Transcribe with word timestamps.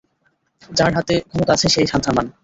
যার 0.69 0.91
হাতে 0.97 1.15
ক্ষমতা 1.21 1.51
আছে 1.55 1.67
সেই 1.69 1.87
সান্থানাম! 1.91 2.25